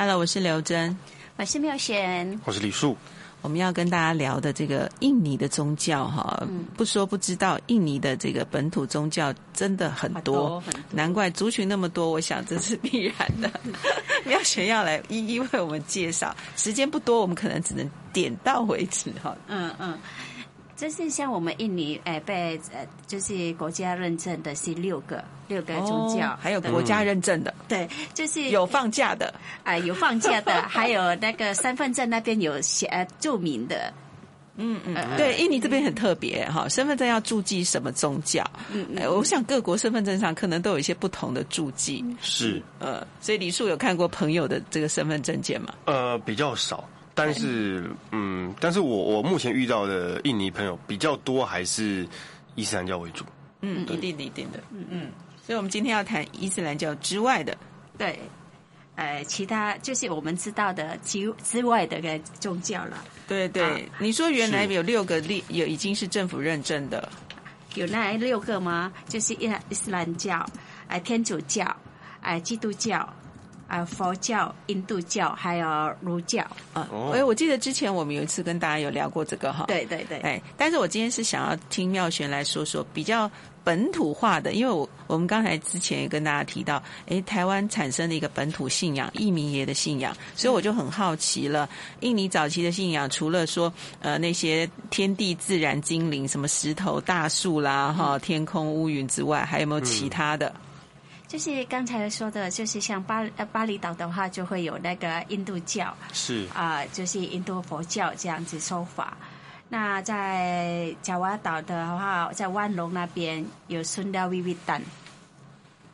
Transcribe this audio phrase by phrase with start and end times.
[0.00, 0.96] Hello，我是刘真，
[1.36, 2.96] 我是妙璇，我是李树。
[3.42, 6.42] 我们要跟大家聊的这个印尼的宗教，哈，
[6.74, 12.10] 不说不知道，印尼的这个本土宗教真的很多，难怪族群那么多。
[12.10, 13.60] 我想这是必然的。
[14.24, 19.36] 妙璇要来一一为我们介绍，时间不多，我们可能只能点到为止，哈。
[19.48, 19.98] 嗯嗯。
[20.80, 33.92] 就是像我们印尼，哎，被呃，就是国家认证的是六个六个宗教，哦，还有国家认证的，对，就是有放假的，啊，有放假的， 还有那个身份证那边有写呃注明的，
[34.56, 45.74] 嗯嗯，对，印尼这边很特别哈，身份证要注记什么宗教，嗯嗯，我想各国身份证上可能都有一些不同的注记，是，呃，所以李树有看过朋友的这个身份证件吗？
[45.84, 46.82] 呃，比较少。
[47.26, 52.06] 但是，嗯，但是我我目前遇到的印尼朋友比较多，还是
[52.54, 53.24] 伊斯兰教为主。
[53.62, 54.60] 嗯，一定的一定的。
[54.70, 55.10] 嗯嗯。
[55.42, 57.56] 所以，我们今天要谈伊斯兰教之外的，
[57.98, 58.18] 对，
[58.94, 63.04] 呃，其他就是我们知道的之之外的个宗教了。
[63.26, 67.08] 对对，啊、你说原来有六个立有已经是政府认证的，
[67.74, 68.92] 有那六个吗？
[69.08, 70.44] 就是伊伊斯兰教、
[70.88, 71.64] 哎天主教、
[72.20, 73.08] 哎基督教。
[73.70, 83.30] 啊，佛教、印度教还有儒教啊，哎，我记得之前我们有一次跟大家有聊过这个哈，对对对，哎，但是我今天是想要听妙璇来说说比较
[83.62, 91.68] 本土化的，因为我我们刚才之前也跟大家提到，哎，台湾产生了一个本土信仰，印民爷的信仰，所以我就很好奇了，
[92.00, 100.48] 印尼早期的信仰除了说呃那些天地自然精灵，什么石头、大树啦，哈，天空乌云之外，还有没有其他的？
[100.48, 100.60] 嗯
[101.30, 109.16] 就是刚才说的，就是像巴呃巴厘岛的话，就会有那个印度教，是啊、呃，就是印度佛教这样子说法。
[109.68, 114.82] 那在爪哇岛的话，在万隆那边有孙达维维丹，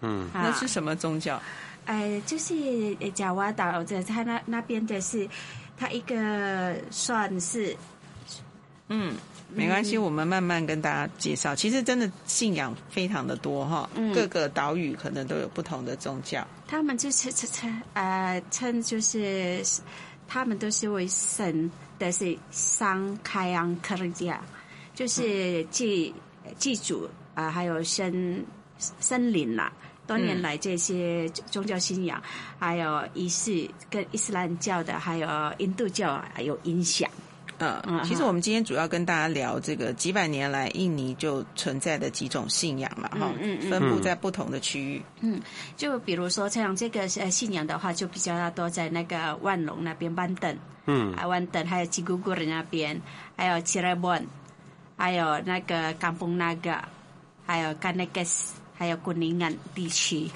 [0.00, 1.38] 嗯，啊、那是什么宗教？
[1.84, 5.28] 呃，就是爪哇岛的，他那那边的是，
[5.76, 7.76] 他一个算是，
[8.88, 9.14] 嗯。
[9.48, 11.54] 没关系，我们慢慢跟大家介绍。
[11.54, 16.44] 其实真的信仰非常的多哈，各个岛屿可能都有不同的宗教。
[16.66, 19.64] 他们就称称称呃称就是，
[20.26, 24.42] 他们都是为神的是桑开昂克里亚，
[24.94, 26.12] 就是祭
[26.58, 28.44] 祭祖啊，还有森
[28.76, 29.72] 森林啦。
[30.08, 32.20] 多年来这些宗教信仰
[32.58, 35.28] 还有仪式跟伊斯兰教的还有
[35.58, 37.08] 印度教还有影响。
[37.58, 45.02] 嗯，其实我们今天主要跟大家聊这个几百年来印尼就存在的几种信仰嘛，哈、嗯，嗯，分布在不同的区域。
[45.20, 45.40] 嗯，
[45.76, 50.54] 就比如说像这个呃信仰的话，就比较多在那个万隆那边，班等，
[50.86, 53.00] 嗯，啊万等，还有吉古古的那边，
[53.36, 54.26] 还有吉拉本，
[54.96, 56.76] 还有那个冈丰那个，
[57.46, 60.28] 还有甘内格斯，还有古宁安地区，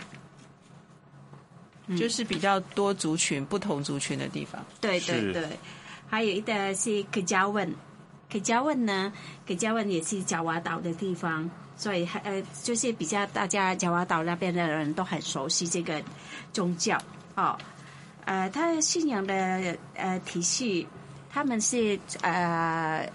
[1.98, 4.64] 就是比较多族群、不同族群的地方。
[4.80, 5.46] 对对对。
[6.10, 7.72] 还有一个是客家文，
[8.28, 9.12] 客家文呢，
[9.46, 16.02] 客家文也是爪哇岛的地方，所以还呃，就是比较大家爪哇岛那边的人都很熟悉这个
[16.52, 17.00] 宗教
[17.36, 17.56] 哦。
[18.24, 20.84] 呃，他信仰的呃体系，
[21.30, 23.08] 他们是呃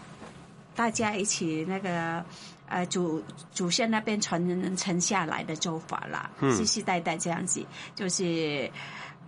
[0.74, 2.24] 大家一起那个
[2.70, 7.62] 呃祖祖先那边传承下来的做法啦，世世代代这样子，
[7.94, 8.72] 就是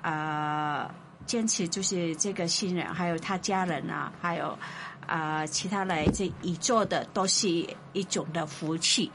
[0.02, 0.90] 呃。
[1.28, 4.58] 坚持就是这个新人，还有他家人啊，还有
[5.06, 7.48] 啊、呃、其他来自宇宙的，都是
[7.92, 9.12] 一种的福气。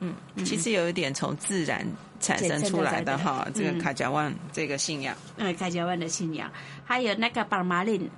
[0.00, 0.14] 嗯，
[0.44, 1.86] 其实有一点从自然
[2.20, 5.14] 产生出来的哈，这个卡加万这个信仰。
[5.36, 6.50] 嗯，卡加万的信仰，
[6.84, 8.10] 还有那个巴马林，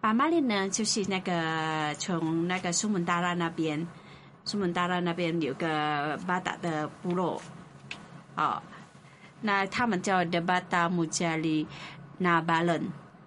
[0.00, 3.86] 巴马林呢，就是那个从那个苏门答腊那边，
[4.44, 7.42] 苏门答腊那边有个巴达的部落，
[8.36, 8.62] 哦，
[9.40, 11.66] 那他们叫德巴达穆加里。
[12.22, 12.80] 那巴伦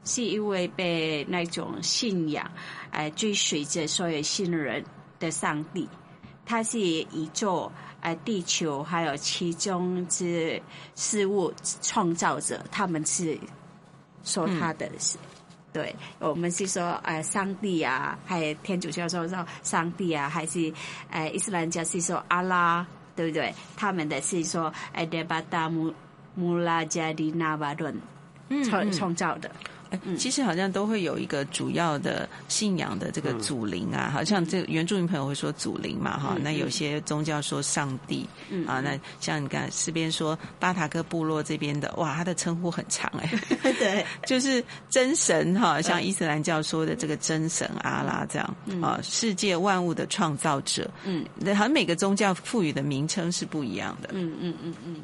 [0.06, 2.50] 是因为被那种信仰，
[2.92, 4.84] 呃，追随着所有信人
[5.20, 5.88] 的上帝，
[6.46, 10.62] 他是一座、呃，地球还有其中之
[10.96, 11.52] 事物
[11.82, 13.38] 创造者，他们是
[14.24, 15.22] 说他的是，嗯、
[15.74, 20.72] 对，我们是说呃，上帝啊，还有天主教说说上帝啊，还是
[21.10, 23.54] 呃，伊斯兰教是说阿拉，对不对？
[23.76, 25.92] 他们的是说呃，德巴达穆
[26.36, 28.00] 穆拉加迪那巴伦。
[28.66, 29.50] 创创造的，
[30.04, 43.32] 嗯，其实好像都会有一个主要的信仰的这个祖灵啊，好像这原住民朋友会说祖灵嘛，哈，那有些宗教说上帝，嗯啊，那像你看诗边说巴塔克部落这边的，哇，他的称呼很长哎，
[43.80, 54.96] 对， 就是真神哈，像伊斯兰教说的这个真神阿拉这样，啊，世界万物的创造者，嗯，那好像每个宗教赋予的名称是不一样的，嗯嗯嗯嗯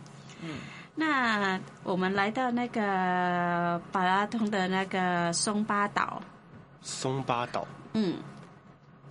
[0.41, 0.55] 嗯。
[1.01, 6.21] 那我们来到那个巴拉通的那个松巴岛。
[6.81, 7.65] 松巴岛。
[7.93, 8.15] 嗯。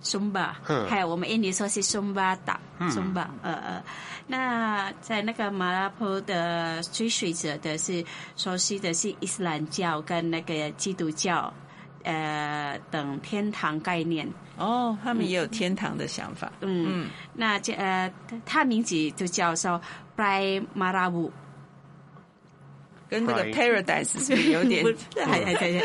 [0.03, 0.57] 松巴，
[0.89, 2.59] 还有我们印尼说是松巴岛，
[2.89, 3.83] 松巴，呃呃，
[4.25, 8.03] 那在那个马拉坡的追随者的是
[8.35, 11.53] 熟悉的是伊斯兰教跟那个基督教，
[12.03, 14.27] 呃等天堂概念。
[14.57, 16.51] 哦，他们也有天堂的想法。
[16.61, 18.11] 嗯，嗯那这呃，
[18.43, 19.79] 他名字就叫做
[20.17, 21.29] Prai Marabu。
[23.11, 24.85] 跟那个 Paradise 是不是有点，
[25.27, 25.77] 还还可以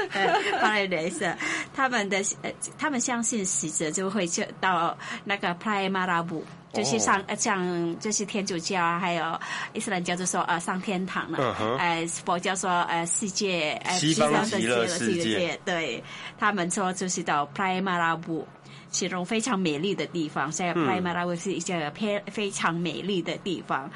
[0.63, 1.35] ，Paradise，
[1.75, 6.43] 他们的呃，他们相信死者就会去到那个 Prai Marabu，
[6.73, 9.41] 就是上呃像就是天主教啊，还有
[9.73, 16.01] 伊斯兰教就说呃上天堂了，呃佛教说呃世界呃西方的极乐世界，对。
[16.39, 18.45] 他们说就是到 Prai Marabu，
[18.93, 23.91] 形容非常美丽的地方，所以 Prai Marabu 是一个非非常美丽的地方，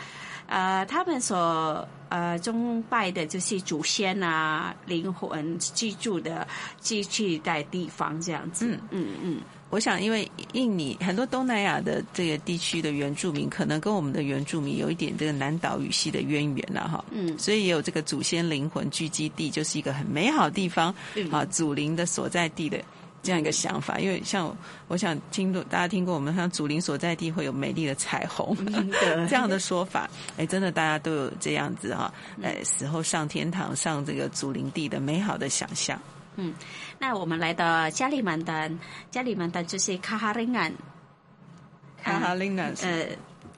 [0.51, 1.89] 呃，他们所。
[2.11, 6.45] 呃，崇拜的就是祖先啊，灵魂居住的
[6.81, 8.67] 居住的地方这样子。
[8.67, 17.05] 嗯嗯嗯，我想，因为印尼很多东南亚的这个地区的原住民，可能跟我们的原住民有一点这个南岛语系的渊源了哈。
[17.13, 20.93] 嗯，所以也有这个祖先灵魂聚集地，就是一个很美好的地方
[21.31, 22.77] 啊，祖灵的所在地的。
[23.23, 24.57] 这样一个想法，因为像
[24.89, 28.57] 我想听大家听过我们像祖灵所在地会有美丽的彩虹，
[29.29, 32.13] 这样的说法，哎，真的大家都有这样子哈，
[32.43, 36.01] 哎，死后上天堂上这个祖灵地的美好的想象。
[36.37, 36.55] 嗯，
[36.99, 38.79] 那我们来到加里曼丹，
[39.11, 40.73] 加里曼丹就是卡哈林安，
[42.03, 43.05] 卡哈林安，呃，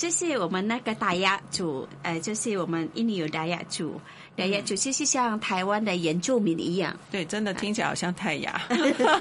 [0.02, 4.00] 就是我们那个大雅族，呃，就是我们印尼有大雅族。
[4.34, 8.60] 大雅族就是像台湾的原住民一样，对，真的听起来好像泰雅。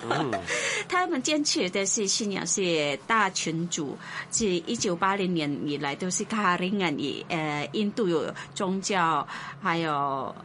[0.89, 3.95] 他们坚持的是信仰是大群主，
[4.31, 9.27] 自一九八零年以来都是卡林安以呃印度有宗教，
[9.61, 10.35] 还有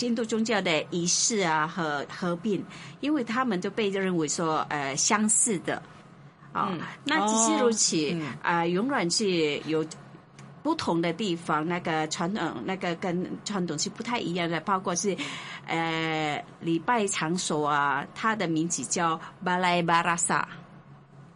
[0.00, 2.62] 印度宗教的仪式啊和合并，
[3.00, 5.82] 因为他们都被认为说呃相似的
[6.54, 9.84] 啊，嗯、那即使如此啊、哦呃，永远是有。
[10.64, 15.14] 不同的地方，那个传统，那个跟传统是不太一样的，包括是，
[15.66, 20.48] 呃，礼拜场所啊，它的名字叫巴莱巴拉萨，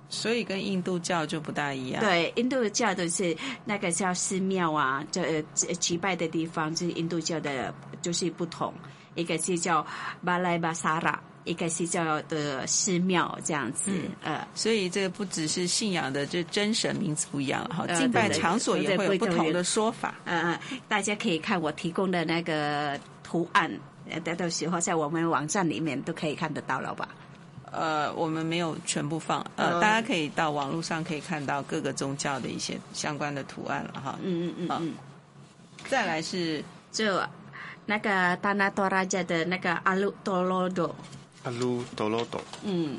[0.09, 2.03] 所以跟印度教就不大一样。
[2.03, 3.37] 对，印度教的是
[3.67, 8.73] 那个叫寺庙啊，这祭拜的地方，就是印度教的，就是不同，
[9.15, 9.87] 一个是叫
[10.25, 11.21] 巴莱巴萨拉。
[11.45, 20.15] 一个是叫的寺庙这样子，嗯、呃，所以这个不只是信仰的，这真神名字不一样了哈，敬拜场所也会有不同的说法。
[20.25, 20.59] 嗯嗯，
[20.89, 23.71] 大家可以看我提供的那个图案，
[24.11, 27.09] 呃，到时候在我们网站里面都可以看得到了吧？
[27.71, 34.19] 呃，我们没有全部放，呃，大家可以到网络上可以看到各个宗教的一些相关的图案了哈。
[34.23, 34.95] 嗯嗯嗯嗯。
[35.87, 37.21] 再来是就
[37.87, 40.95] 那个达纳多拉家的那个阿鲁多罗多。
[41.49, 42.99] 阿鲁多罗多，嗯，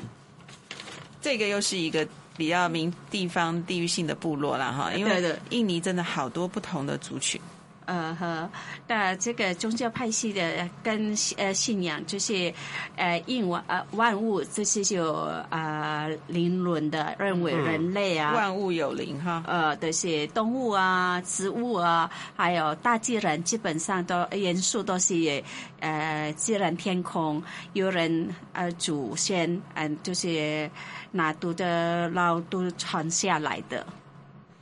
[1.22, 2.04] 这个又是一个
[2.36, 7.40] 比较名地方地域性的部落了哈，因为印尼真的好多不同的族群。
[7.90, 8.48] 呃呵，
[8.86, 12.54] 那这个宗教派系的跟呃信仰就是，
[12.94, 15.12] 呃，应万呃万物这些就
[15.48, 25.42] 啊灵魂的认为人类啊，万物有灵哈，呃，这些动物啊、植物啊，还有大自然，基本上都元素都是
[25.80, 30.70] 呃自然天空，有人呃祖先嗯就是
[31.10, 33.84] 拿督的老都传下来的。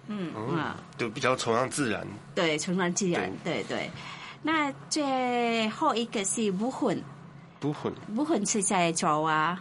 [0.08, 2.06] 嗯啊，就比较崇尚自然。
[2.34, 3.90] 对，崇尚自然，对对，对。
[4.42, 7.02] 那最后一个是武混，
[7.62, 9.58] 武混，武混是在爪哇，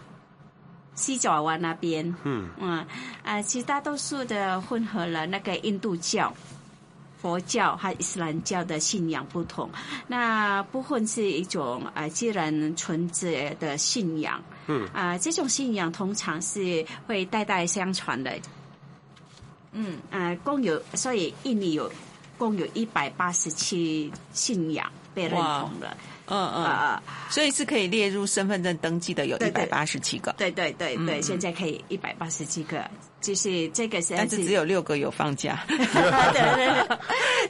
[0.95, 2.15] 西爪哇那边。
[2.23, 2.85] 嗯嗯
[3.23, 6.31] 啊，其实大多数的混合了那个印度教、
[7.19, 9.69] 佛教和伊斯兰教的信仰不同。
[10.07, 14.41] 那武混是一种啊自然纯洁的信仰。
[14.67, 18.31] 嗯啊，这种信仰通常是会代代相传的。
[19.79, 21.91] 嗯，呃，共有，所以印尼有
[22.35, 25.95] 共有一百八十七信仰被认同了，
[26.27, 26.63] 嗯嗯。
[26.63, 32.83] 啊，所以是可以列入身份证登记的有一百八十七个，对对对对，对，现在可以一百八十七个，
[33.21, 35.77] 就是这个是，但是只有六个有放假，对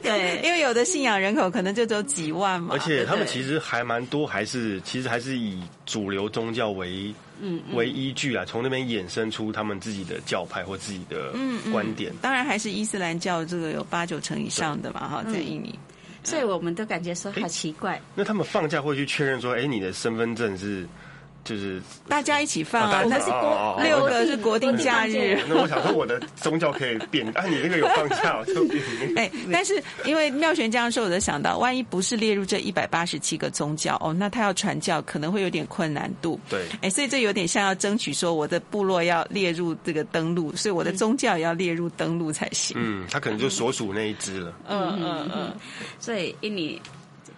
[0.02, 7.14] 对， 因为有的信仰人口可能就只有几万嘛，而且他们其实还蛮多，还是其实还是以主流宗教为。
[7.40, 11.32] 嗯，为依据啊，从那边衍生出他们自己的教派或自己的
[11.70, 12.10] 观点。
[12.10, 15.78] 嗯嗯、当然，还是伊斯兰教这个有八九成以上的嘛，哈，在印尼。
[16.22, 18.00] 所以我们都感觉说好奇怪。
[18.14, 20.86] 那他们放假会去确认说，哎，你的身份证是，
[21.48, 25.38] 就是大家一起放啊，哦那是哦哦六个是国定假日。
[25.48, 28.82] 那我想说我的宗教可以变，啊，你那个有放假就变。
[29.16, 36.38] 哎，但是因为妙璇这样说，我就想到，万一不是列入这一百八十七个宗教哦，那他要传教可能会有点困难度。
[36.50, 42.76] 对，哎，所以这有点像要争取说，我的部落要列入这个登录，所以我的宗教也要列入登录才行。
[42.78, 44.52] 嗯，他可能就所属那一支了。
[44.68, 45.52] 嗯嗯嗯，
[45.98, 46.80] 所以印尼。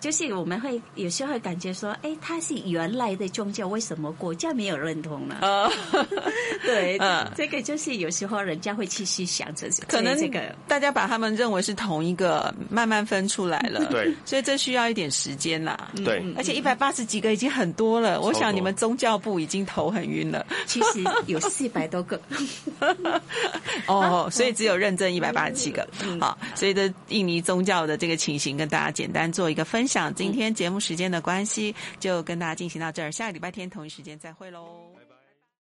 [0.01, 5.39] 就是我们会有时候会感觉说，哎，它是原来的宗教，为什么国家没有认同呢？
[5.43, 5.71] 哦，
[6.65, 13.85] 对，嗯，这个就是有时候人家会去细想这些，可能这个大家把他们认为是同一个，慢慢分出来了。
[13.91, 15.91] 对，所以这需要一点时间啦。
[16.05, 20.47] 对，而且一百八十几个已经很多了，我想你们宗教部已经头很晕了。
[20.67, 22.21] 其实有四百多个，
[23.87, 25.87] 哦，所以只有认证一百八十七个。
[26.21, 30.15] 好，所以的印尼宗教的这个情形，跟大家简单做一个分享。
[30.15, 33.11] 今天节目时间的关系，就跟大家进行到这儿。
[33.11, 34.90] 下个礼拜天同一时间再会喽。